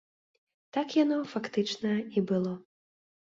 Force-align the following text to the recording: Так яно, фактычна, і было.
Так 0.77 0.95
яно, 1.03 1.19
фактычна, 1.35 1.91
і 2.17 2.23
было. 2.31 2.53